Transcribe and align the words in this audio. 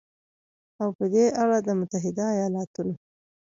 او 0.81 0.89
په 0.97 1.05
دې 1.13 1.25
اړه 1.41 1.57
د 1.67 1.69
متحدو 1.79 2.25
ایالتونو 2.35 2.93